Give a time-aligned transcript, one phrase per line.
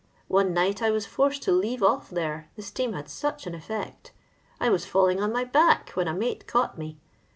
[0.29, 4.11] One night I was forced to leave off there, the atean m such an effect.
[4.59, 6.97] I was falling on my bads, wha a mate caught me.